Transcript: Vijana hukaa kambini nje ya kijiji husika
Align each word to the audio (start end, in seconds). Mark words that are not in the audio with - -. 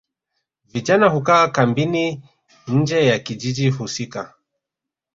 Vijana 0.65 1.07
hukaa 1.09 1.47
kambini 1.47 2.21
nje 2.67 3.05
ya 3.05 3.19
kijiji 3.19 3.69
husika 3.69 4.33